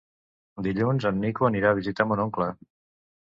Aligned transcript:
Dilluns 0.67 1.05
en 1.09 1.19
Nico 1.25 1.49
anirà 1.49 1.75
a 1.75 1.79
visitar 1.81 2.09
mon 2.13 2.23
oncle. 2.25 2.49